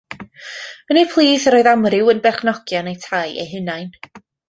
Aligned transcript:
Yn 0.93 0.99
eu 1.01 1.09
plith 1.11 1.45
yr 1.51 1.57
oedd 1.59 1.71
amryw 1.73 2.11
yn 2.15 2.25
berchenogion 2.25 2.93
eu 2.95 2.99
tai 3.09 3.25
eu 3.45 3.51
hunain. 3.55 3.97